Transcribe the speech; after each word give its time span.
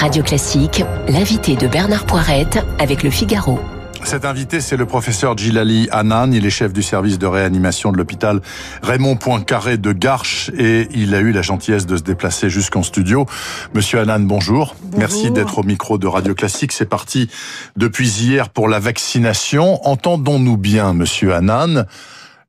Radio 0.00 0.22
Classique, 0.22 0.82
l'invité 1.08 1.56
de 1.56 1.66
Bernard 1.66 2.06
Poirette 2.06 2.58
avec 2.78 3.02
le 3.02 3.10
Figaro. 3.10 3.60
Cet 4.02 4.24
invité, 4.24 4.62
c'est 4.62 4.78
le 4.78 4.86
professeur 4.86 5.36
Djilali 5.36 5.88
Hanan. 5.92 6.32
Il 6.32 6.46
est 6.46 6.50
chef 6.50 6.72
du 6.72 6.82
service 6.82 7.18
de 7.18 7.26
réanimation 7.26 7.92
de 7.92 7.98
l'hôpital 7.98 8.40
Raymond 8.82 9.16
Poincaré 9.16 9.76
de 9.76 9.92
Garches 9.92 10.50
et 10.56 10.88
il 10.92 11.14
a 11.14 11.18
eu 11.18 11.32
la 11.32 11.42
gentillesse 11.42 11.84
de 11.84 11.98
se 11.98 12.02
déplacer 12.02 12.48
jusqu'en 12.48 12.82
studio. 12.82 13.26
Monsieur 13.74 13.98
Hanan, 13.98 14.26
bonjour. 14.26 14.74
bonjour. 14.80 14.98
Merci 14.98 15.30
d'être 15.32 15.58
au 15.58 15.64
micro 15.64 15.98
de 15.98 16.06
Radio 16.06 16.34
Classique. 16.34 16.72
C'est 16.72 16.88
parti 16.88 17.28
depuis 17.76 18.08
hier 18.08 18.48
pour 18.48 18.68
la 18.68 18.78
vaccination. 18.78 19.86
Entendons-nous 19.86 20.56
bien, 20.56 20.94
monsieur 20.94 21.34
Hanan 21.34 21.84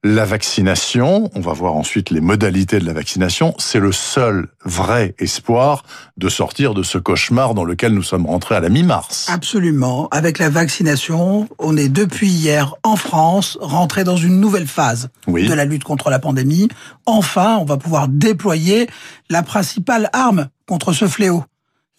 la 0.04 0.26
vaccination, 0.26 1.30
on 1.36 1.42
va 1.42 1.54
voir 1.54 1.76
ensuite 1.76 2.10
les 2.10 2.22
modalités 2.22 2.80
de 2.80 2.86
la 2.86 2.94
vaccination, 2.94 3.54
c'est 3.60 3.80
le 3.80 3.92
seul 3.92 4.48
vrai 4.66 5.14
espoir 5.20 5.84
de 6.18 6.28
sortir 6.28 6.74
de 6.74 6.82
ce 6.82 6.98
cauchemar 6.98 7.54
dans 7.54 7.64
lequel 7.64 7.94
nous 7.94 8.02
sommes 8.02 8.26
rentrés 8.26 8.56
à 8.56 8.62
la 8.62 8.70
mi-mars. 8.70 9.28
Absolument. 9.30 10.08
Avec 10.10 10.40
la 10.40 10.50
vaccination, 10.50 11.48
on 11.60 11.78
est 11.78 11.90
depuis 11.90 12.30
hier 12.30 12.74
en 12.84 12.96
France 12.96 13.60
rentré 13.62 14.04
dans 14.04 14.18
une 14.18 14.40
nouvelle 14.40 14.66
phase 14.66 15.10
oui. 15.28 15.48
de 15.48 15.54
la 15.54 15.66
lutte 15.66 15.84
contre 15.84 16.10
la 16.10 16.18
pandémie. 16.18 16.68
Enfin, 17.06 17.58
on 17.58 17.66
va 17.66 17.78
pouvoir 17.78 18.08
déployer 18.08 18.90
la 19.30 19.44
principale 19.44 20.10
arme 20.14 20.48
contre 20.68 20.94
ce 20.94 21.08
fléau. 21.08 21.44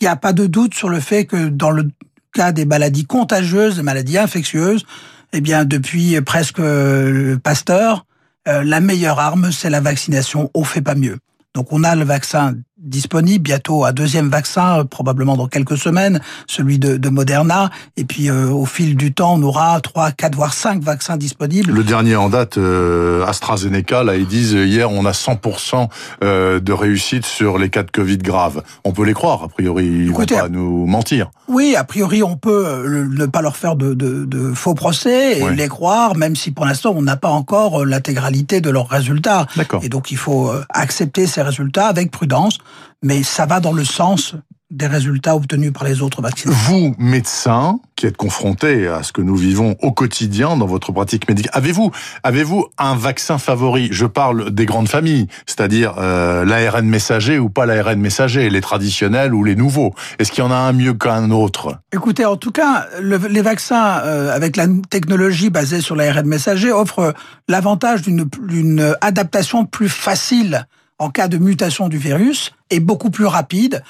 Il 0.01 0.05
n'y 0.05 0.09
a 0.09 0.17
pas 0.17 0.33
de 0.33 0.47
doute 0.47 0.75
sur 0.75 0.89
le 0.89 0.99
fait 0.99 1.25
que 1.25 1.49
dans 1.49 1.71
le 1.71 1.89
cas 2.35 2.51
des 2.51 2.65
maladies 2.65 3.07
contagieuses, 3.07 3.77
des 3.77 3.83
maladies 3.83 4.19
infectieuses, 4.19 4.85
eh 5.33 5.41
bien, 5.41 5.65
depuis 5.65 6.21
presque 6.21 6.59
le 6.59 7.39
Pasteur, 7.43 8.07
euh, 8.49 8.63
la 8.65 8.81
meilleure 8.81 9.19
arme, 9.19 9.53
c'est 9.53 9.71
la 9.71 9.81
vaccination. 9.81 10.51
On 10.55 10.65
fait 10.65 10.83
pas 10.83 10.95
mieux. 10.95 11.19
Donc, 11.55 11.73
on 11.73 11.85
a 11.85 11.95
le 11.95 12.05
vaccin 12.05 12.55
disponible, 12.83 13.43
bientôt 13.43 13.85
un 13.85 13.93
deuxième 13.93 14.29
vaccin, 14.29 14.81
euh, 14.81 14.85
probablement 14.85 15.37
dans 15.37 15.47
quelques 15.47 15.79
semaines, 15.79 16.21
celui 16.47 16.79
de, 16.79 16.97
de 16.97 17.09
Moderna. 17.09 17.71
Et 17.97 18.05
puis, 18.05 18.29
euh, 18.29 18.49
au 18.49 18.67
fil 18.67 18.97
du 18.97 19.13
temps, 19.15 19.35
on 19.35 19.43
aura 19.43 19.81
trois, 19.81 20.11
quatre, 20.11 20.35
voire 20.35 20.53
cinq 20.53 20.83
vaccins 20.83 21.17
disponibles. 21.17 21.73
Le 21.73 21.85
dernier 21.85 22.17
en 22.17 22.29
date, 22.29 22.59
euh, 22.59 23.25
AstraZeneca, 23.27 24.03
là, 24.05 24.17
ils 24.17 24.27
disent 24.27 24.53
hier, 24.53 24.91
on 24.91 25.05
a 25.05 25.13
100% 25.13 25.89
euh, 26.25 26.61
de 26.61 26.73
réussite 26.73 27.25
sur 27.25 27.59
les 27.59 27.71
cas 27.71 27.83
de 27.83 27.91
Covid 27.91 28.19
graves. 28.19 28.63
On 28.85 28.93
peut 28.93 29.05
les 29.05 29.15
croire, 29.15 29.43
a 29.45 29.49
priori, 29.49 29.87
ils 29.87 30.11
Écoutez, 30.11 30.35
vont 30.35 30.41
pas 30.43 30.49
nous 30.49 30.87
mentir. 30.87 31.31
Oui, 31.49 31.77
a 31.77 31.85
priori, 31.85 32.23
on 32.23 32.37
peut 32.37 32.67
euh, 32.67 33.09
ne 33.09 33.27
pas 33.27 33.43
leur 33.43 33.57
faire 33.57 33.77
de, 33.77 33.95
de, 33.95 34.25
de 34.25 34.55
faux 34.55 34.75
procès 34.75 35.39
et 35.39 35.43
oui. 35.43 35.57
les 35.57 35.69
croire, 35.69 36.17
même 36.17 36.35
si 36.35 36.51
pour 36.51 36.65
l'instant, 36.65 36.95
on 36.97 37.03
n'a 37.03 37.17
pas 37.17 37.29
encore 37.29 37.85
l'intégralité 37.85 38.61
de 38.61 38.71
leurs 38.71 38.89
résultats. 38.89 39.47
Et 39.83 39.89
donc, 39.89 40.11
il 40.11 40.17
faut 40.17 40.49
euh, 40.49 40.65
accepter 40.71 41.27
ces 41.27 41.43
résultats 41.43 41.87
avec 41.87 42.11
prudence 42.11 42.59
mais 43.03 43.23
ça 43.23 43.47
va 43.47 43.61
dans 43.61 43.73
le 43.73 43.85
sens 43.85 44.35
des 44.73 44.87
résultats 44.87 45.37
obtenus 45.37 45.73
par 45.73 45.85
les 45.85 46.01
autres 46.01 46.23
vaccins. 46.23 46.51
Vous, 46.51 46.95
médecin, 46.99 47.79
qui 47.95 48.07
êtes 48.07 48.17
confronté 48.17 48.89
à 48.89 49.03
ce 49.03 49.13
que 49.13 49.21
nous 49.21 49.37
vivons 49.37 49.77
au 49.83 49.93
quotidien 49.93 50.57
dans 50.57 50.67
votre 50.67 50.93
pratique 50.93 51.29
médicale, 51.29 51.53
avez-vous 51.55 51.93
avez-vous 52.23 52.67
un 52.79 52.97
vaccin 52.97 53.37
favori? 53.37 53.89
Je 53.93 54.07
parle 54.07 54.51
des 54.51 54.65
grandes 54.65 54.89
familles, 54.89 55.29
c'est-à-dire 55.47 55.95
euh, 55.99 56.45
l'ARN 56.47 56.87
messager 56.87 57.39
ou 57.39 57.51
pas 57.51 57.67
l'ARN 57.67 58.01
messager, 58.01 58.49
les 58.49 58.63
traditionnels 58.63 59.35
ou 59.35 59.45
les 59.45 59.57
nouveaux. 59.57 59.95
Est-ce 60.19 60.33
qu'il 60.33 60.43
y 60.43 60.47
en 60.47 60.51
a 60.51 60.57
un 60.57 60.73
mieux 60.73 60.95
qu'un 60.95 61.31
autre? 61.31 61.79
Écoutez, 61.93 62.25
en 62.25 62.37
tout 62.37 62.53
cas, 62.53 62.87
le, 62.99 63.19
les 63.19 63.43
vaccins 63.43 64.01
euh, 64.05 64.35
avec 64.35 64.57
la 64.57 64.67
technologie 64.89 65.51
basée 65.51 65.83
sur 65.83 65.97
l'ARN 65.97 66.27
messager 66.27 66.73
offrent 66.73 67.13
l'avantage 67.47 68.01
d'une 68.03 68.97
adaptation 69.03 69.67
plus 69.67 69.91
facile 69.91 70.67
en 71.03 71.11
cas 71.11 71.29
de 71.29 71.39
mutation 71.39 71.89
du 71.89 71.99
virus 71.99 72.53
est 72.71 72.81
beaucoup 72.81 73.11
plus 73.11 73.27
rapide, 73.27 73.83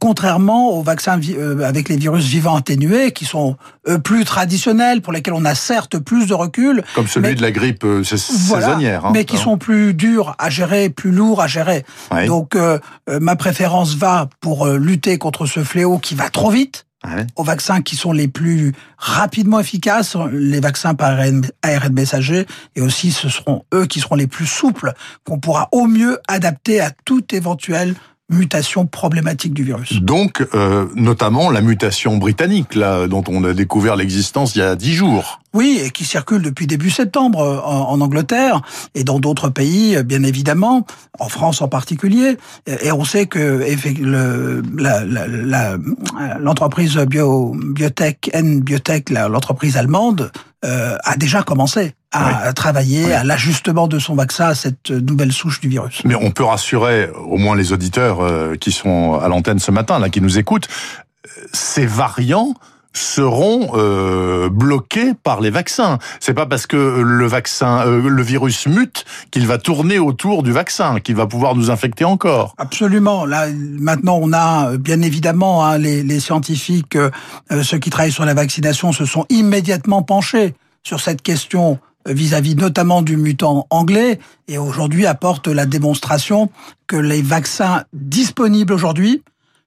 contrairement 0.00 0.70
aux 0.70 0.82
vaccins 0.82 1.18
avec 1.64 1.88
les 1.88 1.96
virus 1.96 2.24
vivants 2.24 2.56
atténués, 2.56 3.12
qui 3.12 3.24
sont 3.24 3.56
plus 4.04 4.24
traditionnels, 4.24 5.00
pour 5.00 5.12
lesquels 5.12 5.34
on 5.34 5.44
a 5.44 5.54
certes 5.54 5.98
plus 5.98 6.26
de 6.26 6.34
recul. 6.34 6.82
Comme 6.94 7.06
celui 7.06 7.28
mais, 7.28 7.34
de 7.34 7.42
la 7.42 7.52
grippe 7.52 7.86
saisonnière. 8.02 9.06
Hein, 9.06 9.10
mais 9.14 9.24
qui 9.24 9.36
hein. 9.36 9.40
sont 9.40 9.58
plus 9.58 9.94
durs 9.94 10.34
à 10.38 10.50
gérer, 10.50 10.90
plus 10.90 11.12
lourds 11.12 11.40
à 11.40 11.46
gérer. 11.46 11.84
Donc, 12.26 12.56
euh, 12.56 12.78
ma 13.08 13.36
préférence 13.36 13.94
va 13.94 14.28
pour 14.40 14.66
lutter 14.66 15.18
contre 15.18 15.46
ce 15.46 15.62
fléau 15.62 15.98
qui 15.98 16.14
va 16.14 16.28
trop 16.28 16.50
vite. 16.50 16.85
Ouais. 17.06 17.26
aux 17.36 17.44
vaccins 17.44 17.82
qui 17.82 17.94
sont 17.94 18.12
les 18.12 18.28
plus 18.28 18.72
rapidement 18.98 19.60
efficaces, 19.60 20.16
les 20.32 20.60
vaccins 20.60 20.94
par 20.94 21.18
ARN, 21.18 21.46
ARN 21.62 21.92
messager, 21.92 22.46
et 22.74 22.80
aussi 22.80 23.12
ce 23.12 23.28
seront 23.28 23.64
eux 23.72 23.86
qui 23.86 24.00
seront 24.00 24.16
les 24.16 24.26
plus 24.26 24.46
souples, 24.46 24.92
qu'on 25.24 25.38
pourra 25.38 25.68
au 25.72 25.86
mieux 25.86 26.18
adapter 26.26 26.80
à 26.80 26.90
toute 27.04 27.32
éventuelle 27.32 27.94
mutation 28.28 28.86
problématique 28.86 29.54
du 29.54 29.62
virus. 29.62 30.02
Donc, 30.02 30.44
euh, 30.54 30.86
notamment 30.96 31.50
la 31.50 31.60
mutation 31.60 32.16
britannique, 32.16 32.74
là, 32.74 33.06
dont 33.06 33.22
on 33.28 33.44
a 33.44 33.52
découvert 33.52 33.94
l'existence 33.94 34.56
il 34.56 34.58
y 34.58 34.62
a 34.62 34.74
dix 34.74 34.94
jours. 34.94 35.40
Oui, 35.54 35.80
et 35.82 35.90
qui 35.90 36.04
circule 36.04 36.42
depuis 36.42 36.66
début 36.66 36.90
septembre 36.90 37.62
en, 37.64 37.90
en 37.90 38.00
Angleterre 38.00 38.62
et 38.94 39.04
dans 39.04 39.20
d'autres 39.20 39.48
pays, 39.48 39.96
bien 40.02 40.22
évidemment, 40.24 40.84
en 41.18 41.28
France 41.28 41.62
en 41.62 41.68
particulier. 41.68 42.36
Et 42.66 42.90
on 42.92 43.04
sait 43.04 43.26
que 43.26 43.64
l'entreprise 46.40 46.96
la, 46.96 47.06
bio, 47.06 47.54
biotech, 47.54 48.30
N 48.32 48.60
Biotech, 48.60 49.10
l'entreprise 49.10 49.76
allemande, 49.76 50.30
euh, 50.64 50.96
a 51.04 51.16
déjà 51.16 51.42
commencé 51.42 51.94
à 52.16 52.46
oui. 52.46 52.54
travailler 52.54 53.04
oui. 53.06 53.12
à 53.12 53.24
l'ajustement 53.24 53.88
de 53.88 53.98
son 53.98 54.14
vaccin 54.14 54.46
à 54.46 54.54
cette 54.54 54.90
nouvelle 54.90 55.32
souche 55.32 55.60
du 55.60 55.68
virus. 55.68 56.02
Mais 56.04 56.14
on 56.14 56.30
peut 56.30 56.44
rassurer 56.44 57.10
au 57.10 57.36
moins 57.36 57.56
les 57.56 57.72
auditeurs 57.72 58.20
euh, 58.20 58.56
qui 58.56 58.72
sont 58.72 59.14
à 59.14 59.28
l'antenne 59.28 59.58
ce 59.58 59.70
matin, 59.70 59.98
là, 59.98 60.08
qui 60.08 60.20
nous 60.20 60.38
écoutent, 60.38 60.68
ces 61.52 61.86
variants 61.86 62.54
seront 62.96 63.72
euh, 63.74 64.48
bloqués 64.48 65.12
par 65.14 65.40
les 65.40 65.50
vaccins. 65.50 65.98
C'est 66.18 66.34
pas 66.34 66.46
parce 66.46 66.66
que 66.66 66.76
le 66.76 67.26
vaccin, 67.26 67.86
euh, 67.86 68.08
le 68.08 68.22
virus 68.22 68.66
mute 68.66 69.04
qu'il 69.30 69.46
va 69.46 69.58
tourner 69.58 69.98
autour 69.98 70.42
du 70.42 70.52
vaccin, 70.52 70.98
qu'il 71.00 71.14
va 71.14 71.26
pouvoir 71.26 71.54
nous 71.54 71.70
infecter 71.70 72.04
encore. 72.04 72.54
Absolument. 72.58 73.26
Là, 73.26 73.46
maintenant, 73.52 74.18
on 74.20 74.32
a 74.32 74.76
bien 74.78 75.02
évidemment 75.02 75.64
hein, 75.64 75.78
les, 75.78 76.02
les, 76.02 76.20
scientifiques, 76.20 76.96
euh, 76.96 77.10
ceux 77.62 77.78
qui 77.78 77.90
travaillent 77.90 78.12
sur 78.12 78.24
la 78.24 78.34
vaccination, 78.34 78.92
se 78.92 79.04
sont 79.04 79.26
immédiatement 79.28 80.02
penchés 80.02 80.54
sur 80.82 81.00
cette 81.00 81.22
question 81.22 81.78
vis-à-vis 82.06 82.54
-vis 82.54 82.60
notamment 82.60 83.02
du 83.02 83.16
mutant 83.16 83.66
anglais 83.70 84.18
et 84.48 84.58
aujourd'hui 84.58 85.06
apportent 85.06 85.48
la 85.48 85.66
démonstration 85.66 86.50
que 86.86 86.96
les 86.96 87.22
vaccins 87.22 87.84
disponibles 87.92 88.72
aujourd'hui 88.72 89.22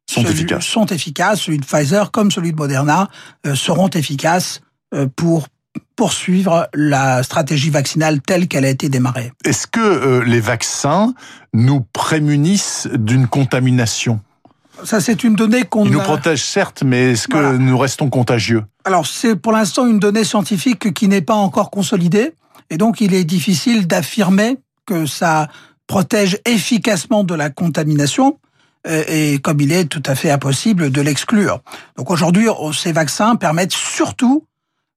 sont 0.10 0.24
efficaces. 0.24 0.66
sont 0.66 0.86
efficaces. 0.88 1.42
Celui 1.42 1.60
de 1.60 1.66
Pfizer 1.66 2.12
comme 2.12 2.32
celui 2.32 2.52
de 2.52 2.58
Moderna 2.58 3.10
euh, 3.46 3.56
seront 3.56 3.90
efficaces 3.90 4.62
euh, 4.94 5.08
pour 5.16 5.48
poursuivre 5.96 6.70
la 6.74 7.24
stratégie 7.24 7.70
vaccinale 7.70 8.22
telle 8.22 8.48
qu'elle 8.48 8.66
a 8.66 8.70
été 8.70 8.90
démarrée. 8.90 9.32
Est-ce 9.44 9.68
que 9.68 9.80
euh, 9.80 10.24
les 10.24 10.40
vaccins 10.40 11.14
nous 11.54 11.82
prémunissent 11.94 12.88
d'une 12.94 13.28
contamination? 13.28 14.22
Ça, 14.84 15.00
c'est 15.02 15.24
une 15.24 15.36
donnée 15.36 15.64
qu'on. 15.64 15.86
Ils 15.86 15.92
nous 15.92 16.00
protègent 16.00 16.44
certes, 16.44 16.84
mais 16.84 17.12
est-ce 17.12 17.28
que 17.28 17.38
voilà. 17.38 17.58
nous 17.58 17.78
restons 17.78 18.10
contagieux 18.10 18.64
Alors, 18.86 19.06
c'est 19.06 19.36
pour 19.36 19.52
l'instant 19.52 19.86
une 19.86 20.00
donnée 20.00 20.24
scientifique 20.24 20.94
qui 20.94 21.08
n'est 21.08 21.22
pas 21.22 21.36
encore 21.36 21.72
consolidée, 21.72 22.34
et 22.70 22.78
donc 22.78 23.02
il 23.02 23.14
est 23.14 23.24
difficile 23.24 23.88
d'affirmer 23.88 24.58
que 24.86 25.06
ça 25.06 25.48
protège 25.88 26.40
efficacement 26.46 27.24
de 27.24 27.34
la 27.36 27.50
contamination 27.50 28.40
et 28.88 29.40
comme 29.40 29.60
il 29.60 29.72
est 29.74 29.86
tout 29.86 30.04
à 30.06 30.16
fait 30.16 30.32
impossible 30.32 30.90
de 30.90 31.02
l'exclure. 31.02 31.60
Donc 31.98 32.10
aujourd'hui, 32.12 32.48
ces 32.74 32.94
vaccins 32.94 33.36
permettent 33.36 33.74
surtout 33.74 34.46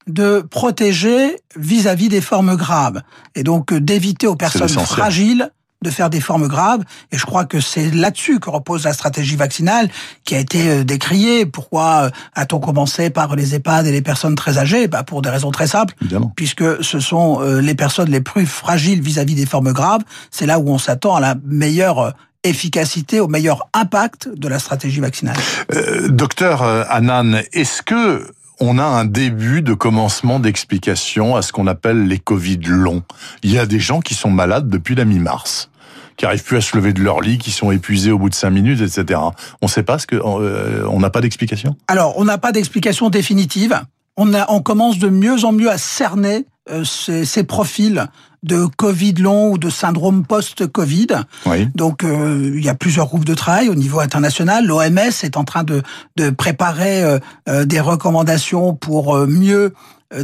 de 0.07 0.41
protéger 0.41 1.37
vis-à-vis 1.57 2.07
-vis 2.07 2.11
des 2.11 2.21
formes 2.21 2.57
graves 2.57 3.03
et 3.35 3.43
donc 3.43 3.73
d'éviter 3.75 4.27
aux 4.27 4.37
personnes 4.37 4.69
fragiles 4.69 5.51
de 5.83 5.91
faire 5.91 6.11
des 6.11 6.21
formes 6.21 6.49
graves. 6.49 6.83
Et 7.11 7.19
je 7.19 7.25
crois 7.27 7.45
que 7.45 7.61
c'est 7.61 7.91
là-dessus 7.91 8.41
que 8.41 8.51
repose 8.51 8.85
la 8.85 8.93
stratégie 8.93 9.37
vaccinale 9.37 9.89
qui 10.25 10.35
a 10.35 10.39
été 10.39 10.85
décriée. 10.85 11.47
Pourquoi 11.47 12.11
a-t-on 12.35 12.61
commencé 12.61 13.11
par 13.11 13.37
les 13.37 13.55
EHPAD 13.55 13.87
et 13.87 13.93
les 13.93 14.03
personnes 14.03 14.35
très 14.35 14.59
âgées? 14.59 14.89
Bah 14.89 15.03
Pour 15.03 15.23
des 15.23 15.31
raisons 15.31 15.51
très 15.51 15.67
simples. 15.67 15.95
Évidemment. 16.01 16.33
Puisque 16.37 16.83
ce 16.83 17.01
sont 17.01 17.41
les 17.41 17.75
personnes 17.75 18.11
les 18.11 18.21
plus 18.21 18.47
fragiles 18.47 19.01
vis-à-vis 19.01 19.35
-vis 19.35 19.37
des 19.37 19.47
formes 19.47 19.73
graves. 19.73 20.03
C'est 20.31 20.47
là 20.47 20.59
où 20.59 20.69
on 20.69 20.79
s'attend 20.79 21.15
à 21.15 21.21
la 21.21 21.35
meilleure 21.45 22.15
efficacité, 22.45 23.21
au 23.21 23.29
meilleur 23.29 23.69
impact 23.73 24.29
de 24.29 24.49
la 24.49 24.59
stratégie 24.59 25.01
vaccinale. 25.01 25.37
Euh, 25.75 26.09
docteur 26.09 26.63
Hanan, 26.63 27.43
est-ce 27.53 27.83
que 27.83 28.27
on 28.61 28.79
a 28.79 28.85
un 28.85 29.05
début 29.05 29.63
de 29.63 29.75
commencement 29.75 30.39
d'explication 30.39 31.35
à 31.35 31.43
ce 31.43 31.53
qu'on 31.53 31.67
appelle 31.67 32.07
les 32.07 32.19
Covid 32.19 32.61
longs? 32.65 33.03
Il 33.43 33.53
y 33.53 33.59
a 33.59 33.67
des 33.67 33.81
gens 33.81 34.01
qui 34.01 34.15
sont 34.15 34.31
malades 34.31 34.69
depuis 34.69 34.95
la 34.95 35.05
mi-mars 35.05 35.71
qui 36.17 36.27
arrivent 36.27 36.45
plus 36.45 36.57
à 36.57 36.61
se 36.61 36.77
lever 36.77 36.93
de 36.93 37.03
leur 37.03 37.21
lit, 37.21 37.39
qui 37.39 37.51
sont 37.51 37.71
épuisés 37.71 38.11
au 38.11 38.19
bout 38.19 38.29
de 38.29 38.35
cinq 38.35 38.51
minutes, 38.51 38.81
etc. 38.81 39.21
On 39.61 39.67
ne 39.67 39.69
sait 39.69 39.83
pas 39.83 39.99
ce 39.99 40.07
que, 40.07 40.17
euh, 40.17 40.87
on 40.89 41.01
n'a 41.01 41.11
pas 41.11 41.21
d'explication? 41.21 41.77
Alors, 41.89 42.15
on 42.19 42.25
n'a 42.25 42.39
pas 42.39 42.53
d'explication 42.53 43.11
définitive. 43.11 43.81
On, 44.17 44.35
a, 44.35 44.51
on 44.51 44.61
commence 44.61 44.99
de 44.99 45.09
mieux 45.09 45.45
en 45.45 45.53
mieux 45.53 45.71
à 45.71 45.79
cerner 45.79 46.47
euh, 46.71 46.85
ces, 46.85 47.25
ces, 47.25 47.43
profils 47.43 48.07
de 48.43 48.67
Covid 48.67 49.15
long 49.15 49.53
ou 49.53 49.59
de 49.59 49.71
syndrome 49.71 50.25
post-Covid. 50.25 51.09
Oui. 51.47 51.69
Donc, 51.75 52.05
euh, 52.05 52.53
il 52.55 52.65
y 52.65 52.69
a 52.69 52.75
plusieurs 52.75 53.07
groupes 53.07 53.25
de 53.25 53.35
travail 53.35 53.69
au 53.69 53.75
niveau 53.75 54.01
international. 54.01 54.67
L'OMS 54.67 54.99
est 55.23 55.37
en 55.37 55.45
train 55.45 55.65
de, 55.65 55.83
de 56.17 56.31
préparer 56.31 57.03
euh, 57.03 57.19
euh 57.49 57.65
des 57.65 57.81
recommandations 57.81 58.75
pour 58.75 59.17
euh, 59.17 59.27
mieux 59.27 59.73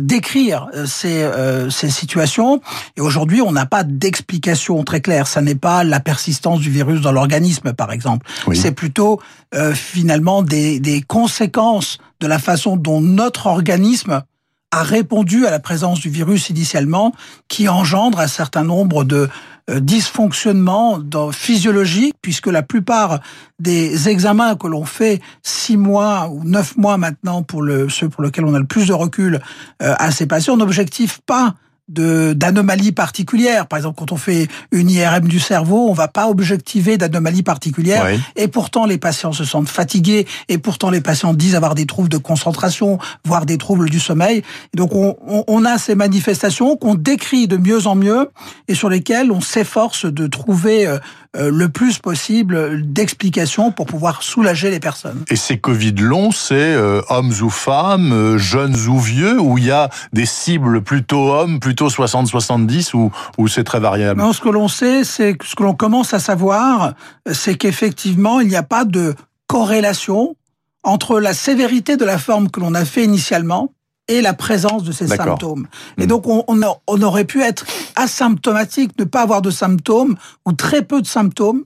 décrire 0.01 0.69
ces, 0.87 1.23
euh, 1.23 1.71
ces 1.71 1.91
situations. 1.91 2.61
Et 2.97 3.01
aujourd'hui, 3.01 3.41
on 3.41 3.53
n'a 3.53 3.67
pas 3.67 3.85
d'explication 3.85 4.83
très 4.85 5.01
claire. 5.01 5.27
Ça 5.27 5.41
n'est 5.41 5.55
pas 5.55 5.85
la 5.85 6.01
persistance 6.01 6.61
du 6.61 6.71
virus 6.71 7.01
dans 7.01 7.13
l'organisme, 7.13 7.73
par 7.73 7.93
exemple. 7.93 8.27
Oui. 8.47 8.57
C'est 8.57 8.73
plutôt 8.73 9.21
euh, 9.55 9.75
finalement 9.75 10.43
des, 10.43 10.81
des 10.81 11.03
conséquences 11.03 11.99
de 12.21 12.27
la 12.27 12.39
façon 12.39 12.77
dont 12.77 13.01
notre 13.01 13.47
organisme 13.47 14.23
a 14.71 14.83
répondu 14.83 15.47
à 15.47 15.51
la 15.51 15.61
présence 15.61 16.01
du 16.01 16.11
virus 16.11 16.51
initialement, 16.51 17.15
qui 17.49 17.69
engendre 17.69 18.21
un 18.21 18.27
certain 18.27 18.65
nombre 18.65 19.05
de 19.05 19.29
euh, 19.71 19.81
dysfonctionnements 19.81 21.01
physiologiques, 21.33 22.15
puisque 22.21 22.47
la 22.47 22.63
plupart 22.63 23.21
des 23.59 24.09
examens 24.09 24.57
que 24.57 24.67
l'on 24.67 24.85
fait 24.85 25.21
six 25.43 25.77
mois 25.77 26.29
ou 26.31 26.45
neuf 26.45 26.77
mois 26.77 26.97
maintenant 26.97 27.43
pour 27.43 27.63
le, 27.63 27.89
ceux 27.89 28.09
pour 28.09 28.23
lesquels 28.23 28.45
on 28.45 28.55
a 28.55 28.59
le 28.59 28.67
plus 28.67 28.87
de 28.87 28.93
recul 28.93 29.41
euh, 29.83 29.95
à 29.99 30.11
ces 30.11 30.27
patients 30.27 30.57
n'objectifent 30.57 31.21
pas 31.25 31.55
d'anomalies 31.89 32.93
particulières. 32.93 33.67
Par 33.67 33.79
exemple, 33.79 33.99
quand 33.99 34.13
on 34.13 34.17
fait 34.17 34.49
une 34.73 34.91
IRM 34.91 35.27
du 35.27 35.41
cerveau, 35.41 35.89
on 35.89 35.95
va 35.95 36.09
pas 36.09 36.29
objectiver 36.29 36.99
d'anomalies 36.99 37.43
particulières. 37.43 38.05
Oui. 38.07 38.21
Et 38.37 38.49
pourtant, 38.49 38.85
les 38.85 38.99
patients 38.99 39.33
se 39.33 39.45
sentent 39.45 39.69
fatigués. 39.69 40.27
Et 40.49 40.59
pourtant, 40.59 40.91
les 40.91 41.01
patients 41.01 41.33
disent 41.33 41.55
avoir 41.55 41.75
des 41.75 41.87
troubles 41.87 42.09
de 42.09 42.19
concentration, 42.19 42.99
voire 43.25 43.47
des 43.47 43.59
troubles 43.59 43.89
du 43.89 44.01
sommeil. 44.01 44.43
Et 44.75 44.77
donc, 44.77 44.95
on, 44.95 45.17
on, 45.27 45.45
on, 45.47 45.65
a 45.65 45.79
ces 45.79 45.95
manifestations 45.95 46.77
qu'on 46.77 46.95
décrit 46.95 47.49
de 47.49 47.57
mieux 47.57 47.87
en 47.87 47.95
mieux 47.95 48.31
et 48.69 48.75
sur 48.75 48.89
lesquelles 48.89 49.33
on 49.33 49.41
s'efforce 49.41 50.05
de 50.05 50.27
trouver 50.27 50.87
euh, 50.87 50.99
le 51.39 51.69
plus 51.69 51.99
possible 51.99 52.83
d'explications 52.93 53.71
pour 53.71 53.87
pouvoir 53.87 54.23
soulager 54.23 54.71
les 54.71 54.81
personnes. 54.81 55.25
Et 55.31 55.37
ces 55.37 55.59
Covid 55.59 55.93
longs, 55.93 56.33
c'est 56.33 56.55
euh, 56.55 57.01
hommes 57.09 57.33
ou 57.43 57.51
femmes, 57.51 58.13
euh, 58.13 58.39
jeunes 58.39 58.77
ou 58.89 58.99
vieux, 58.99 59.41
où 59.41 59.59
il 59.59 59.67
y 59.67 59.71
a 59.71 59.89
des 60.13 60.27
cibles 60.27 60.83
plutôt 60.83 61.33
hommes, 61.33 61.61
plutôt 61.61 61.89
60-70, 61.89 62.95
ou, 62.95 63.11
ou 63.39 63.49
c'est 63.49 63.65
très 63.65 63.81
variable? 63.81 64.21
Non, 64.21 64.33
ce 64.33 64.41
que 64.41 64.49
l'on 64.49 64.69
sait, 64.69 65.05
c'est 65.05 65.37
ce 65.43 65.55
que 65.55 65.63
l'on 65.63 65.75
commence 65.75 66.15
à 66.15 66.19
savoir, 66.19 66.95
c'est 67.31 67.55
qu'effectivement, 67.55 68.41
il 68.41 68.49
n'y 68.49 68.57
a 68.57 68.63
pas 68.63 68.85
de 68.85 69.15
corrélation 69.47 70.37
entre 70.83 71.21
la 71.21 71.35
sévérité 71.35 71.97
de 71.97 72.05
la 72.05 72.19
forme 72.19 72.51
que 72.51 72.61
l'on 72.61 72.75
a 72.75 72.85
fait 72.85 73.05
initialement 73.05 73.73
et 74.09 74.21
la 74.23 74.35
présence 74.35 74.83
de 74.83 74.93
ces 74.93 75.07
symptômes. 75.07 75.69
Et 75.99 76.07
donc, 76.07 76.27
on, 76.27 76.45
on, 76.49 76.63
a, 76.63 76.81
on, 76.87 77.03
aurait 77.03 77.25
pu 77.25 77.43
être 77.43 77.67
asymptomatique, 77.95 78.99
ne 78.99 79.05
pas 79.05 79.23
avoir 79.23 79.43
de 79.43 79.51
symptômes 79.51 80.17
ou 80.47 80.53
très 80.53 80.83
peu 80.83 81.01
de 81.03 81.07
symptômes, 81.07 81.65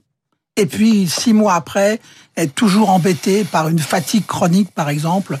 et 0.55 0.65
puis 0.65 1.07
six 1.07 1.33
mois 1.33 1.55
après, 1.55 1.99
être 2.37 2.53
toujours 2.53 2.89
embêté 2.89 3.43
par 3.43 3.69
une 3.69 3.79
fatigue 3.79 4.25
chronique, 4.25 4.71
par 4.71 4.89
exemple, 4.89 5.39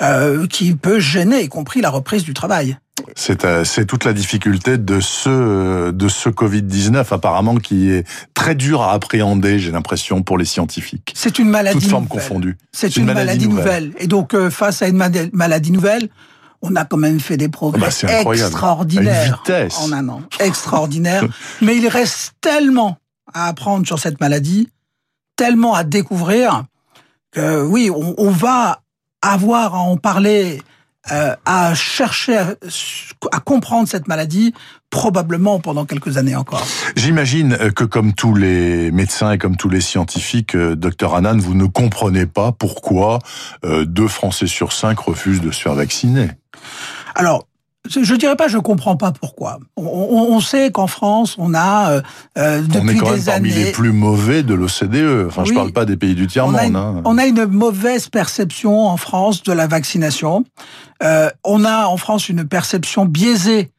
euh, 0.00 0.46
qui 0.46 0.74
peut 0.74 1.00
gêner, 1.00 1.42
y 1.42 1.48
compris 1.48 1.80
la 1.80 1.90
reprise 1.90 2.22
du 2.22 2.34
travail. 2.34 2.76
C'est 3.16 3.44
euh, 3.44 3.64
toute 3.88 4.04
la 4.04 4.12
difficulté 4.12 4.78
de 4.78 5.00
ce 5.00 5.90
de 5.90 6.08
ce 6.08 6.28
Covid 6.28 6.62
19 6.62 7.12
apparemment 7.12 7.56
qui 7.56 7.90
est 7.90 8.06
très 8.34 8.54
dur 8.54 8.82
à 8.82 8.92
appréhender. 8.92 9.58
J'ai 9.58 9.72
l'impression 9.72 10.22
pour 10.22 10.38
les 10.38 10.44
scientifiques. 10.44 11.12
C'est 11.16 11.38
une 11.38 11.48
maladie 11.48 11.80
Toutes 11.80 11.88
formes 11.88 12.04
nouvelle. 12.04 12.22
confondues. 12.22 12.58
C'est 12.70 12.96
une, 12.96 13.02
une, 13.02 13.06
maladie, 13.06 13.26
maladie 13.26 13.48
nouvelle. 13.48 13.84
nouvelle. 13.86 14.04
Et 14.04 14.06
donc 14.06 14.34
euh, 14.34 14.50
face 14.50 14.82
à 14.82 14.88
une 14.88 15.02
maladie 15.32 15.72
nouvelle, 15.72 16.08
on 16.62 16.76
a 16.76 16.84
quand 16.84 16.96
même 16.96 17.20
fait 17.20 17.36
des 17.36 17.48
progrès 17.48 17.90
bah, 18.02 18.20
extraordinaires 18.20 19.42
en 19.80 19.92
un 19.92 20.08
an, 20.08 20.22
extraordinaire. 20.40 21.24
Mais 21.60 21.76
il 21.76 21.88
reste 21.88 22.34
tellement 22.40 22.98
à 23.34 23.48
apprendre 23.48 23.86
sur 23.86 23.98
cette 23.98 24.20
maladie, 24.20 24.68
tellement 25.36 25.74
à 25.74 25.84
découvrir 25.84 26.64
que 27.32 27.62
oui, 27.62 27.90
on, 27.90 28.14
on 28.18 28.30
va 28.30 28.80
avoir 29.22 29.74
à 29.74 29.78
en 29.78 29.96
parler, 29.96 30.62
euh, 31.10 31.34
à 31.44 31.74
chercher 31.74 32.36
à, 32.36 32.54
à, 33.32 33.40
comprendre 33.40 33.88
cette 33.88 34.06
maladie 34.06 34.54
probablement 34.90 35.58
pendant 35.58 35.86
quelques 35.86 36.18
années 36.18 36.36
encore. 36.36 36.64
J'imagine 36.96 37.56
que 37.74 37.84
comme 37.84 38.12
tous 38.12 38.34
les 38.34 38.90
médecins 38.90 39.32
et 39.32 39.38
comme 39.38 39.56
tous 39.56 39.70
les 39.70 39.80
scientifiques, 39.80 40.54
euh, 40.54 40.76
docteur 40.76 41.14
Hanan, 41.14 41.40
vous 41.40 41.54
ne 41.54 41.64
comprenez 41.64 42.26
pas 42.26 42.52
pourquoi 42.52 43.18
euh, 43.64 43.84
deux 43.84 44.08
Français 44.08 44.46
sur 44.46 44.72
cinq 44.72 45.00
refusent 45.00 45.40
de 45.40 45.50
se 45.50 45.62
faire 45.62 45.74
vacciner. 45.74 46.28
Alors, 47.14 47.46
je 47.88 48.14
dirais 48.14 48.36
pas, 48.36 48.46
je 48.46 48.58
comprends 48.58 48.96
pas 48.96 49.10
pourquoi. 49.10 49.58
On, 49.76 50.40
sait 50.40 50.70
qu'en 50.70 50.86
France, 50.86 51.34
on 51.38 51.52
a 51.52 52.00
euh, 52.38 52.62
depuis 52.62 52.78
on 52.80 52.88
est 52.88 52.96
quand 52.96 53.10
des 53.10 53.16
même 53.16 53.24
parmi 53.24 53.52
années, 53.52 53.64
les 53.64 53.72
plus 53.72 53.92
mauvais 53.92 54.42
de 54.44 54.54
l'OCDE. 54.54 55.26
Enfin, 55.26 55.42
Oui. 55.42 55.48
je 55.48 55.54
parle 55.54 55.72
pas 55.72 55.84
des 55.84 55.96
pays 55.96 56.14
du 56.14 56.28
tiers 56.28 56.46
on 56.46 56.54
a, 56.54 56.62
monde. 56.62 56.70
une, 56.70 56.76
Hein. 56.76 57.02
on 57.04 57.18
a 57.18 57.26
une 57.26 57.46
mauvaise 57.46 58.08
perception 58.08 58.86
en 58.86 58.96
France 58.96 59.42
de 59.42 59.52
la 59.52 59.66
vaccination. 59.66 60.44
Euh, 61.02 61.28
on 61.44 61.64
a 61.64 61.86
en 61.86 61.96
France 61.96 62.28
une 62.28 62.46
perception 62.46 63.04
biaisée 63.04 63.72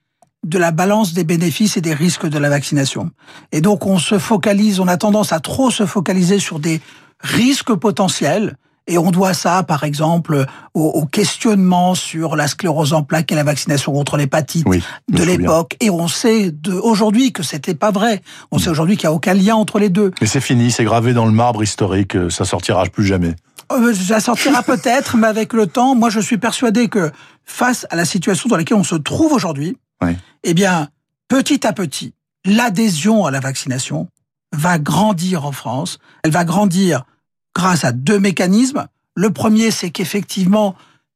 de 0.46 0.58
la 0.58 0.72
balance 0.72 1.14
des 1.14 1.24
bénéfices 1.24 1.78
et 1.78 1.82
des 1.82 1.94
risques 1.94 2.28
de 2.28 2.38
la 2.38 2.50
vaccination. 2.50 3.12
Et 3.54 3.62
donc 3.62 3.86
on 3.86 3.98
se 4.00 4.20
focalise, 4.20 4.82
on 4.82 4.90
a 4.90 4.98
tendance 4.98 5.32
à 5.32 5.40
trop 5.40 5.72
se 5.72 5.86
focaliser 5.86 6.40
sur 6.40 6.60
des 6.60 6.82
risques 7.22 7.74
potentiels. 7.74 8.58
Et 8.88 8.98
on 8.98 9.12
doit 9.12 9.34
ça, 9.34 9.64
par 9.64 9.84
exemple, 9.86 10.46
au, 10.74 10.82
au 10.84 11.06
questionnement 11.06 11.96
sur 11.96 12.36
la 12.36 12.48
sclérose 12.48 12.92
en 12.94 13.04
plaques 13.04 13.32
et 13.32 13.36
la 13.36 13.44
vaccination 13.44 13.94
contre 13.94 14.18
l'hépatite 14.18 14.66
Oui, 14.68 14.84
de 15.10 15.24
l'époque. 15.24 15.78
Et 15.80 15.90
on 15.90 16.08
sait 16.10 16.54
aujourd'hui 16.82 17.32
que 17.32 17.44
c'était 17.44 17.76
pas 17.76 17.92
vrai. 17.92 18.22
On 18.52 18.58
sait 18.60 18.70
aujourd'hui 18.70 18.98
qu'il 18.98 19.08
n'y 19.08 19.14
a 19.14 19.16
aucun 19.16 19.34
lien 19.36 19.56
entre 19.56 19.80
les 19.80 19.90
deux. 19.90 20.12
Mais 20.20 20.28
c'est 20.28 20.42
fini, 20.42 20.70
c'est 20.70 20.84
gravé 20.84 21.14
dans 21.14 21.26
le 21.26 21.32
marbre 21.32 21.64
historique, 21.64 22.16
euh, 22.18 22.30
ça 22.30 22.44
sortira 22.44 22.84
plus 22.86 23.06
jamais. 23.06 23.36
Euh, 23.72 23.94
Ça 23.94 24.20
sortira 24.20 24.62
peut-être, 24.64 25.16
mais 25.16 25.28
avec 25.28 25.54
le 25.54 25.68
temps, 25.68 25.96
moi 25.96 26.10
je 26.10 26.20
suis 26.20 26.38
persuadé 26.38 26.90
que 26.90 27.10
face 27.46 27.88
à 27.90 27.96
la 27.96 28.04
situation 28.06 28.50
dans 28.50 28.58
laquelle 28.58 28.78
on 28.78 28.84
se 28.84 28.96
trouve 28.96 29.32
aujourd'hui, 29.32 29.78
Oui. 30.04 30.18
eh 30.44 30.54
bien, 30.54 30.90
petit 31.30 31.66
à 31.66 31.72
petit, 31.72 32.14
l'adhésion 32.46 33.26
à 33.26 33.32
la 33.32 33.40
vaccination 33.40 34.08
va 34.52 34.78
grandir 34.78 35.46
en 35.46 35.52
France. 35.54 35.98
Elle 36.24 36.32
va 36.32 36.44
grandir 36.44 37.06
grâce 37.56 37.84
à 37.84 37.92
deux 37.92 38.20
mécanismes. 38.20 38.88
Le 39.16 39.32
premier, 39.32 39.72
c'est 39.72 39.90
qu'effectivement, 39.90 40.76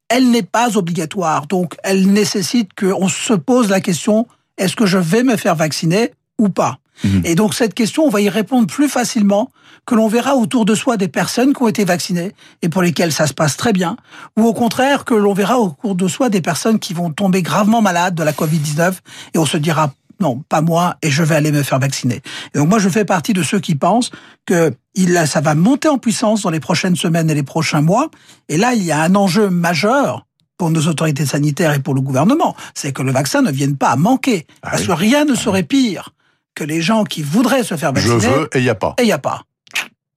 elle 0.10 0.30
n'est 0.30 0.44
pas 0.44 0.78
obligatoire, 0.78 1.48
donc 1.48 1.76
elle 1.84 2.12
nécessite 2.12 2.70
qu'on 2.74 3.10
se 3.10 3.34
pose 3.34 3.70
la 3.70 3.82
question 3.82 4.28
est-ce 4.58 4.76
que 4.76 4.86
je 4.86 4.98
vais 4.98 5.24
me 5.24 5.36
faire 5.36 5.56
vacciner 5.56 6.14
ou 6.40 6.50
pas? 6.50 6.80
Mhm. 7.04 7.22
Et 7.26 7.36
donc 7.36 7.54
cette 7.54 7.74
question, 7.74 8.06
on 8.06 8.10
va 8.10 8.22
y 8.22 8.30
répondre 8.30 8.68
plus 8.68 8.90
facilement 8.90 9.52
que 9.86 9.96
l'on 9.96 10.08
verra 10.08 10.36
autour 10.36 10.66
de 10.66 10.74
soi 10.76 10.98
des 10.98 11.08
personnes 11.08 11.54
qui 11.54 11.62
ont 11.62 11.68
été 11.68 11.86
vaccinées 11.86 12.34
et 12.62 12.70
pour 12.70 12.82
lesquelles 12.82 13.14
ça 13.14 13.28
se 13.28 13.34
passe 13.34 13.56
très 13.56 13.72
bien, 13.72 13.98
ou 14.36 14.44
au 14.44 14.54
contraire 14.54 15.06
que 15.06 15.14
l'on 15.14 15.34
verra 15.34 15.60
au 15.60 15.70
cours 15.70 15.96
de 15.96 16.08
soi 16.08 16.30
des 16.30 16.42
personnes 16.42 16.80
qui 16.80 16.94
vont 16.94 17.12
tomber 17.12 17.42
gravement 17.42 17.82
malades 17.82 18.16
de 18.16 18.24
la 18.24 18.34
Covid-19 18.34 18.94
et 19.34 19.38
on 19.38 19.46
se 19.46 19.58
dira 19.58 19.94
non, 20.20 20.44
pas 20.50 20.62
moi, 20.62 20.98
et 21.02 21.10
je 21.10 21.24
vais 21.24 21.36
aller 21.36 21.52
me 21.52 21.64
faire 21.64 21.80
vacciner. 21.80 22.22
Et 22.54 22.58
donc 22.58 22.70
moi, 22.70 22.80
je 22.80 22.90
fais 22.90 23.06
partie 23.06 23.34
de 23.34 23.44
ceux 23.44 23.60
qui 23.60 23.76
pensent 23.76 24.12
que 24.46 24.74
il, 24.96 25.22
ça 25.28 25.42
va 25.42 25.54
monter 25.56 25.88
en 25.88 25.98
puissance 25.98 26.42
dans 26.42 26.50
les 26.50 26.60
prochaines 26.60 26.96
semaines 26.96 27.30
et 27.30 27.36
les 27.36 27.44
prochains 27.44 27.82
mois. 27.82 28.10
Et 28.50 28.58
là, 28.58 28.74
il 28.74 28.84
y 28.84 28.92
a 28.92 29.02
un 29.02 29.16
enjeu 29.16 29.50
majeur 29.50 30.26
pour 30.58 30.72
nos 30.72 30.88
autorités 30.88 31.26
sanitaires 31.26 31.74
et 31.74 31.80
pour 31.80 31.94
le 31.94 32.02
gouvernement, 32.02 32.56
c'est 32.74 32.92
que 32.92 33.04
le 33.04 33.12
vaccin 33.12 33.42
ne 33.44 33.52
vienne 33.52 33.78
pas 33.78 33.90
à 33.90 33.96
manquer. 33.96 34.48
Ah 34.64 34.72
parce 34.72 34.82
oui. 34.82 34.88
que 34.88 34.94
rien 34.94 35.26
ne 35.26 35.36
serait 35.36 35.64
pire 35.64 36.14
que 36.56 36.64
les 36.64 36.82
gens 36.82 37.04
qui 37.04 37.22
voudraient 37.22 37.64
se 37.64 37.78
faire 37.78 37.94
Je 37.96 38.10
vacciner, 38.10 38.34
veux 38.34 38.50
et 38.54 38.58
il 38.58 38.64
n'y 38.64 38.70
a 38.70 38.76
pas. 38.76 38.96
et 38.98 39.04
il 39.04 39.06
n'y 39.06 39.12
a 39.12 39.20
pas. 39.20 39.44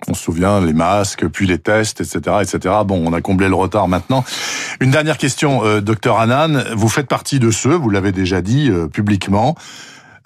On 0.08 0.14
se 0.14 0.22
souvient, 0.22 0.60
les 0.60 0.72
masques, 0.72 1.26
puis 1.28 1.46
les 1.46 1.58
tests, 1.58 2.00
etc., 2.00 2.36
etc. 2.42 2.74
Bon, 2.86 3.02
on 3.06 3.12
a 3.12 3.20
comblé 3.20 3.48
le 3.48 3.54
retard 3.54 3.88
maintenant. 3.88 4.24
Une 4.80 4.90
dernière 4.90 5.18
question, 5.18 5.64
euh, 5.64 5.80
docteur 5.80 6.18
Hanan. 6.18 6.64
Vous 6.74 6.88
faites 6.88 7.06
partie 7.06 7.38
de 7.38 7.50
ceux, 7.50 7.74
vous 7.74 7.90
l'avez 7.90 8.12
déjà 8.12 8.40
dit 8.40 8.70
euh, 8.70 8.88
publiquement, 8.88 9.54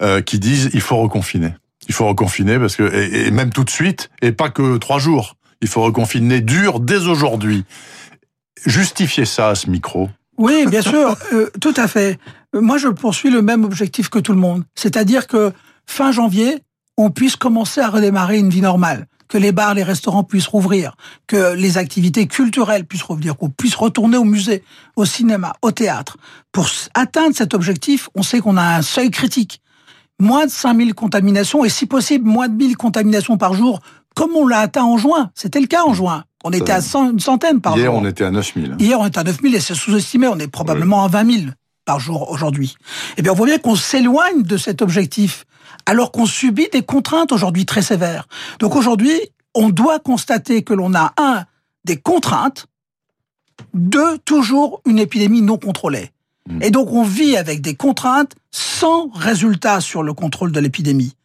euh, 0.01 0.21
qui 0.21 0.39
disent 0.39 0.69
il 0.73 0.81
faut 0.81 0.97
reconfiner. 0.97 1.53
Il 1.87 1.93
faut 1.93 2.07
reconfiner 2.07 2.57
parce 2.57 2.75
que 2.75 2.83
et, 2.83 3.27
et 3.27 3.31
même 3.31 3.51
tout 3.51 3.63
de 3.63 3.69
suite 3.69 4.09
et 4.21 4.31
pas 4.31 4.49
que 4.49 4.77
trois 4.77 4.99
jours. 4.99 5.35
Il 5.61 5.67
faut 5.67 5.83
reconfiner 5.83 6.41
dur 6.41 6.79
dès 6.79 7.07
aujourd'hui. 7.07 7.65
Justifiez 8.65 9.25
ça 9.25 9.49
à 9.49 9.55
ce 9.55 9.69
micro. 9.69 10.09
Oui, 10.37 10.65
bien 10.67 10.81
sûr, 10.81 11.17
tout 11.61 11.73
à 11.77 11.87
fait. 11.87 12.19
Moi, 12.53 12.77
je 12.77 12.87
poursuis 12.89 13.29
le 13.29 13.41
même 13.41 13.63
objectif 13.63 14.09
que 14.09 14.19
tout 14.19 14.33
le 14.33 14.39
monde, 14.39 14.63
c'est-à-dire 14.75 15.27
que 15.27 15.53
fin 15.85 16.11
janvier, 16.11 16.59
on 16.97 17.09
puisse 17.09 17.35
commencer 17.35 17.81
à 17.81 17.89
redémarrer 17.89 18.37
une 18.37 18.49
vie 18.49 18.61
normale, 18.61 19.07
que 19.27 19.37
les 19.37 19.51
bars, 19.51 19.73
les 19.73 19.83
restaurants 19.83 20.23
puissent 20.23 20.47
rouvrir, 20.47 20.95
que 21.27 21.53
les 21.53 21.77
activités 21.77 22.27
culturelles 22.27 22.85
puissent 22.85 23.03
revenir, 23.03 23.35
qu'on 23.37 23.49
puisse 23.49 23.75
retourner 23.75 24.17
au 24.17 24.23
musée, 24.23 24.63
au 24.95 25.05
cinéma, 25.05 25.53
au 25.61 25.71
théâtre. 25.71 26.17
Pour 26.51 26.67
atteindre 26.93 27.35
cet 27.35 27.53
objectif, 27.53 28.09
on 28.15 28.23
sait 28.23 28.39
qu'on 28.39 28.57
a 28.57 28.63
un 28.77 28.81
seuil 28.81 29.11
critique. 29.11 29.61
Moins 30.19 30.45
de 30.45 30.51
5000 30.51 30.93
contaminations 30.93 31.65
et 31.65 31.69
si 31.69 31.85
possible 31.85 32.25
moins 32.27 32.47
de 32.47 32.55
1000 32.55 32.77
contaminations 32.77 33.37
par 33.37 33.53
jour, 33.53 33.81
comme 34.15 34.31
on 34.35 34.47
l'a 34.47 34.59
atteint 34.59 34.83
en 34.85 34.97
juin. 34.97 35.29
C'était 35.35 35.59
le 35.59 35.67
cas 35.67 35.83
en 35.83 35.93
juin. 35.93 36.23
On 36.45 36.51
était 36.51 36.71
à 36.71 36.79
100, 36.81 37.11
une 37.11 37.19
centaine 37.19 37.59
par 37.59 37.75
Hier, 37.77 37.91
jour. 37.91 37.99
on 38.01 38.05
était 38.05 38.23
à 38.23 38.31
9000. 38.31 38.75
Hier, 38.79 38.99
on 38.99 39.05
est 39.05 39.17
à 39.17 39.23
9000 39.23 39.55
et 39.55 39.59
c'est 39.59 39.75
sous-estimé. 39.75 40.27
On 40.27 40.37
est 40.39 40.47
probablement 40.47 41.03
à 41.03 41.07
20 41.07 41.31
000. 41.39 41.51
par 41.85 41.99
jour 41.99 42.31
aujourd'hui. 42.31 42.75
Eh 43.17 43.21
bien, 43.21 43.31
on 43.31 43.35
voit 43.35 43.47
bien 43.47 43.57
qu'on 43.57 43.75
s'éloigne 43.75 44.43
de 44.43 44.57
cet 44.57 44.81
objectif 44.81 45.45
alors 45.85 46.11
qu'on 46.11 46.25
subit 46.25 46.69
des 46.71 46.81
contraintes 46.81 47.31
aujourd'hui 47.31 47.65
très 47.65 47.81
sévères. 47.81 48.27
Donc 48.59 48.75
aujourd'hui, 48.75 49.19
on 49.53 49.69
doit 49.69 49.99
constater 49.99 50.63
que 50.63 50.73
l'on 50.73 50.93
a 50.95 51.13
un 51.17 51.45
des 51.85 51.97
contraintes, 51.97 52.67
deux 53.73 54.17
toujours 54.19 54.81
une 54.85 54.99
épidémie 54.99 55.41
non 55.41 55.57
contrôlée. 55.57 56.11
Hmm. 56.49 56.61
Et 56.61 56.71
donc 56.71 56.91
on 56.91 57.03
vit 57.03 57.37
avec 57.37 57.61
des 57.61 57.75
contraintes 57.75 58.35
sans 58.51 59.09
résultat 59.13 59.81
sur 59.81 60.03
le 60.03 60.13
contrôle 60.13 60.51
de 60.51 60.59
l'épidémie. 60.59 61.15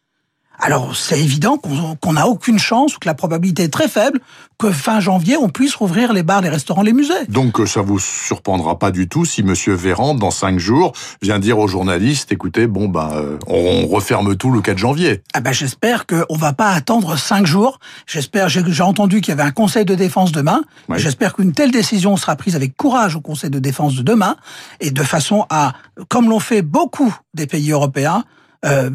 Alors 0.63 0.95
c'est 0.95 1.19
évident 1.19 1.57
qu'on 1.57 2.13
n'a 2.13 2.27
aucune 2.27 2.59
chance, 2.59 2.95
ou 2.95 2.99
que 2.99 3.07
la 3.07 3.15
probabilité 3.15 3.63
est 3.63 3.73
très 3.73 3.87
faible, 3.87 4.19
que 4.59 4.69
fin 4.69 4.99
janvier, 4.99 5.35
on 5.35 5.49
puisse 5.49 5.73
rouvrir 5.73 6.13
les 6.13 6.21
bars, 6.21 6.41
les 6.41 6.49
restaurants, 6.49 6.83
les 6.83 6.93
musées. 6.93 7.25
Donc 7.29 7.59
euh, 7.59 7.65
ça 7.65 7.81
vous 7.81 7.97
surprendra 7.97 8.77
pas 8.77 8.91
du 8.91 9.09
tout 9.09 9.25
si 9.25 9.41
Monsieur 9.41 9.73
Véran, 9.73 10.13
dans 10.13 10.29
cinq 10.29 10.59
jours, 10.59 10.93
vient 11.23 11.39
dire 11.39 11.57
aux 11.57 11.67
journalistes, 11.67 12.31
écoutez, 12.31 12.67
bon 12.67 12.87
ben, 12.87 13.09
euh, 13.13 13.39
on 13.47 13.87
referme 13.87 14.35
tout 14.35 14.51
le 14.51 14.61
4 14.61 14.77
janvier. 14.77 15.23
Ah 15.33 15.39
ben 15.39 15.51
j'espère 15.51 16.05
qu'on 16.05 16.37
va 16.37 16.53
pas 16.53 16.69
attendre 16.69 17.17
cinq 17.17 17.47
jours. 17.47 17.79
J'espère, 18.05 18.49
j'ai 18.49 18.83
entendu 18.83 19.21
qu'il 19.21 19.29
y 19.29 19.33
avait 19.33 19.47
un 19.47 19.51
Conseil 19.51 19.83
de 19.83 19.95
défense 19.95 20.31
demain. 20.31 20.61
J'espère 20.95 21.33
qu'une 21.33 21.53
telle 21.53 21.71
décision 21.71 22.17
sera 22.17 22.35
prise 22.35 22.55
avec 22.55 22.77
courage 22.77 23.15
au 23.15 23.21
Conseil 23.21 23.49
de 23.49 23.59
défense 23.59 23.95
de 23.95 24.03
demain 24.03 24.35
et 24.79 24.91
de 24.91 25.03
façon 25.03 25.47
à, 25.49 25.73
comme 26.07 26.29
l'ont 26.29 26.39
fait 26.39 26.61
beaucoup 26.61 27.11
des 27.33 27.47
pays 27.47 27.71
européens, 27.71 28.25
euh, 28.65 28.89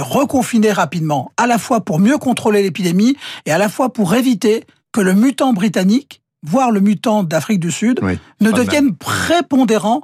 reconfiner 0.00 0.72
rapidement, 0.72 1.32
à 1.36 1.46
la 1.46 1.58
fois 1.58 1.80
pour 1.80 1.98
mieux 1.98 2.18
contrôler 2.18 2.62
l'épidémie 2.62 3.16
et 3.44 3.52
à 3.52 3.58
la 3.58 3.68
fois 3.68 3.92
pour 3.92 4.14
éviter 4.14 4.64
que 4.92 5.00
le 5.00 5.14
mutant 5.14 5.52
britannique, 5.52 6.22
voire 6.42 6.70
le 6.70 6.80
mutant 6.80 7.22
d'Afrique 7.22 7.60
du 7.60 7.70
Sud, 7.70 8.00
ne 8.40 8.50
devienne 8.50 8.94
prépondérant 8.94 10.02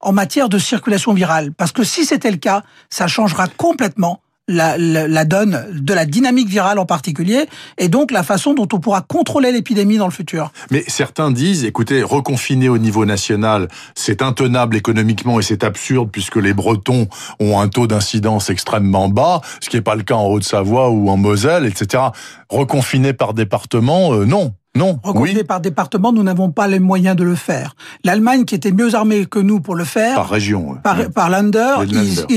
en 0.00 0.12
matière 0.12 0.48
de 0.48 0.58
circulation 0.58 1.12
virale. 1.12 1.52
Parce 1.52 1.72
que 1.72 1.82
si 1.82 2.04
c'était 2.04 2.30
le 2.30 2.36
cas, 2.36 2.62
ça 2.90 3.08
changera 3.08 3.48
complètement 3.48 4.20
la, 4.48 5.24
donne 5.24 5.66
de 5.72 5.94
la 5.94 6.06
dynamique 6.06 6.48
virale 6.48 6.78
en 6.78 6.86
particulier, 6.86 7.46
et 7.76 7.88
donc 7.88 8.10
la 8.10 8.22
façon 8.22 8.54
dont 8.54 8.68
on 8.72 8.80
pourra 8.80 9.02
contrôler 9.02 9.52
l'épidémie 9.52 9.98
dans 9.98 10.06
le 10.06 10.12
futur. 10.12 10.50
Mais 10.70 10.84
certains 10.86 11.30
disent, 11.30 11.64
écoutez, 11.64 12.02
reconfiner 12.02 12.68
au 12.68 12.78
niveau 12.78 13.04
national, 13.04 13.68
c'est 13.94 14.22
intenable 14.22 14.76
économiquement 14.76 15.38
et 15.38 15.42
c'est 15.42 15.64
absurde 15.64 16.08
puisque 16.10 16.36
les 16.36 16.54
Bretons 16.54 17.08
ont 17.40 17.60
un 17.60 17.68
taux 17.68 17.86
d'incidence 17.86 18.50
extrêmement 18.50 19.08
bas, 19.08 19.40
ce 19.60 19.68
qui 19.68 19.76
n'est 19.76 19.82
pas 19.82 19.94
le 19.94 20.02
cas 20.02 20.14
en 20.14 20.26
Haute-Savoie 20.26 20.90
ou 20.90 21.10
en 21.10 21.16
Moselle, 21.16 21.66
etc. 21.66 22.04
Reconfiner 22.48 23.12
par 23.12 23.34
département, 23.34 24.14
euh, 24.14 24.24
non. 24.24 24.54
Non. 24.76 25.00
Reconfiné 25.02 25.44
par 25.44 25.60
département, 25.60 26.12
nous 26.12 26.22
n'avons 26.22 26.50
pas 26.50 26.68
les 26.68 26.78
moyens 26.78 27.16
de 27.16 27.24
le 27.24 27.34
faire. 27.34 27.74
L'Allemagne, 28.04 28.44
qui 28.44 28.54
était 28.54 28.70
mieux 28.70 28.94
armée 28.94 29.26
que 29.26 29.38
nous 29.38 29.60
pour 29.60 29.74
le 29.74 29.84
faire, 29.84 30.14
par 30.14 30.28
région, 30.28 30.76
par, 30.82 31.10
par 31.10 31.30
Länder, 31.30 31.76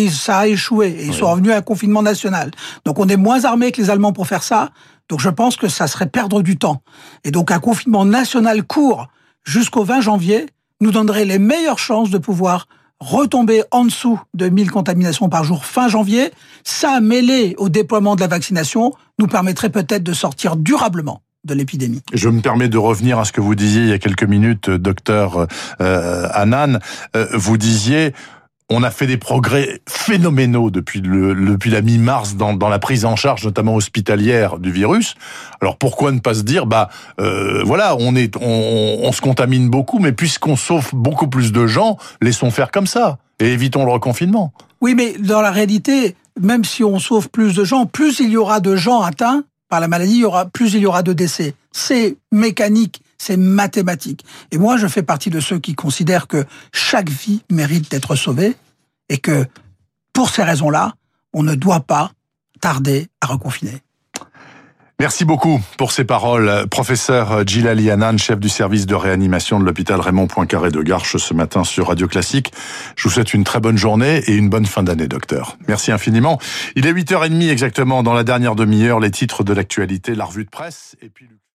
ça 0.09 0.39
a 0.39 0.47
échoué 0.47 0.89
et 0.89 1.05
ils 1.05 1.13
sont 1.13 1.29
revenus 1.29 1.51
à 1.51 1.57
un 1.57 1.61
confinement 1.61 2.01
national. 2.01 2.51
Donc 2.85 3.00
on 3.00 3.07
est 3.07 3.17
moins 3.17 3.45
armé 3.45 3.71
que 3.71 3.81
les 3.81 3.89
Allemands 3.89 4.13
pour 4.13 4.27
faire 4.27 4.43
ça. 4.43 4.69
Donc 5.09 5.19
je 5.19 5.29
pense 5.29 5.55
que 5.55 5.67
ça 5.67 5.88
serait 5.88 6.07
perdre 6.07 6.41
du 6.41 6.57
temps. 6.57 6.81
Et 7.23 7.31
donc 7.31 7.51
un 7.51 7.59
confinement 7.59 8.05
national 8.05 8.63
court 8.63 9.07
jusqu'au 9.43 9.83
20 9.83 10.01
janvier 10.01 10.47
nous 10.79 10.91
donnerait 10.91 11.25
les 11.25 11.38
meilleures 11.38 11.79
chances 11.79 12.09
de 12.09 12.17
pouvoir 12.17 12.67
retomber 13.00 13.63
en 13.71 13.85
dessous 13.85 14.19
de 14.33 14.47
1000 14.47 14.71
contaminations 14.71 15.29
par 15.29 15.43
jour 15.43 15.65
fin 15.65 15.88
janvier. 15.88 16.31
Ça, 16.63 17.01
mêlé 17.01 17.55
au 17.57 17.69
déploiement 17.69 18.15
de 18.15 18.21
la 18.21 18.27
vaccination, 18.27 18.93
nous 19.19 19.27
permettrait 19.27 19.69
peut-être 19.69 20.03
de 20.03 20.13
sortir 20.13 20.55
durablement 20.55 21.21
de 21.43 21.53
l'épidémie. 21.53 22.01
Je 22.13 22.29
me 22.29 22.41
permets 22.41 22.69
de 22.69 22.77
revenir 22.77 23.19
à 23.19 23.25
ce 23.25 23.31
que 23.31 23.41
vous 23.41 23.55
disiez 23.55 23.81
il 23.81 23.89
y 23.89 23.93
a 23.93 24.00
quelques 24.00 24.24
minutes, 24.24 24.69
docteur 24.69 25.48
euh, 25.81 26.27
Anan. 26.33 26.79
Euh, 27.15 27.27
vous 27.33 27.57
disiez 27.57 28.13
on 28.74 28.83
a 28.83 28.89
fait 28.91 29.05
des 29.05 29.17
progrès 29.17 29.81
phénoménaux 29.88 30.71
depuis 30.71 31.01
le 31.01 31.36
depuis 31.36 31.69
la 31.69 31.81
mi-mars 31.81 32.36
dans, 32.36 32.53
dans 32.53 32.69
la 32.69 32.79
prise 32.79 33.03
en 33.03 33.17
charge 33.17 33.43
notamment 33.43 33.75
hospitalière 33.75 34.60
du 34.60 34.71
virus. 34.71 35.15
Alors 35.62 35.77
pourquoi 35.77 36.13
ne 36.13 36.19
pas 36.19 36.36
se 36.36 36.43
dire 36.43 36.65
bah 36.65 36.89
euh, 37.19 37.63
voilà 37.65 37.98
on 38.00 38.15
est 38.15 38.38
on, 38.38 39.00
on 39.03 39.12
se 39.12 39.19
contamine 39.19 39.69
beaucoup 39.69 40.00
mais 40.00 40.13
puisqu'on 40.13 40.55
sauve 40.55 40.89
beaucoup 40.93 41.27
plus 41.27 41.51
de 41.51 41.67
gens 41.67 41.98
laissons 42.21 42.50
faire 42.50 42.71
comme 42.71 42.88
ça 42.88 43.17
et 43.39 43.51
évitons 43.51 43.83
le 43.83 43.91
reconfinement. 43.91 44.53
Oui 44.79 44.95
mais 44.95 45.15
dans 45.19 45.41
la 45.41 45.51
réalité 45.51 46.15
même 46.39 46.63
si 46.63 46.86
on 46.86 46.98
sauve 46.98 47.29
plus 47.29 47.53
de 47.53 47.65
gens 47.65 47.86
plus 47.86 48.19
il 48.21 48.29
y 48.29 48.38
aura 48.38 48.62
de 48.62 48.77
gens 48.77 49.01
atteints 49.01 49.43
par 49.71 49.79
la 49.79 49.87
maladie, 49.87 50.17
y 50.17 50.25
aura, 50.25 50.47
plus 50.47 50.73
il 50.73 50.81
y 50.81 50.85
aura 50.85 51.01
de 51.01 51.13
décès. 51.13 51.55
C'est 51.71 52.17
mécanique, 52.33 53.01
c'est 53.17 53.37
mathématique. 53.37 54.25
Et 54.51 54.57
moi, 54.57 54.75
je 54.75 54.85
fais 54.85 55.01
partie 55.01 55.29
de 55.29 55.39
ceux 55.39 55.59
qui 55.59 55.75
considèrent 55.75 56.27
que 56.27 56.45
chaque 56.73 57.09
vie 57.09 57.41
mérite 57.49 57.89
d'être 57.89 58.15
sauvée 58.15 58.57
et 59.07 59.17
que, 59.17 59.47
pour 60.11 60.29
ces 60.29 60.43
raisons-là, 60.43 60.93
on 61.31 61.41
ne 61.41 61.55
doit 61.55 61.79
pas 61.79 62.11
tarder 62.59 63.07
à 63.21 63.27
reconfiner. 63.27 63.81
Merci 65.01 65.25
beaucoup 65.25 65.60
pour 65.79 65.91
ces 65.91 66.03
paroles. 66.03 66.67
Professeur 66.70 67.48
Gilali 67.48 67.89
Hanan, 67.89 68.20
chef 68.20 68.39
du 68.39 68.50
service 68.50 68.86
de 68.86 68.93
réanimation 68.93 69.60
de 69.60 69.65
l'hôpital 69.65 70.00
Raymond 70.00 70.27
Poincaré 70.27 70.70
de 70.70 70.79
Garches 70.84 71.17
ce 71.17 71.34
matin 71.34 71.63
sur 71.63 71.88
Radio 71.88 72.08
Classique. 72.08 72.53
Je 72.96 73.08
vous 73.08 73.10
souhaite 73.10 73.34
une 73.34 73.43
très 73.43 73.60
bonne 73.60 73.79
journée 73.79 74.22
et 74.27 74.36
une 74.36 74.48
bonne 74.48 74.67
fin 74.67 74.84
d'année, 74.84 75.08
docteur. 75.08 75.58
Merci 75.67 75.91
infiniment. 75.91 76.38
Il 76.75 76.86
est 76.86 76.93
8h30 76.93 77.50
exactement 77.50 78.03
dans 78.03 78.13
la 78.13 78.24
dernière 78.24 78.53
demi-heure, 78.53 79.00
les 79.00 79.10
titres 79.10 79.43
de 79.43 79.53
l'actualité, 79.53 80.13
la 80.13 80.25
revue 80.25 80.46
de 80.46 80.51
presse 80.51 80.96
et 81.01 81.10
puis 81.10 81.27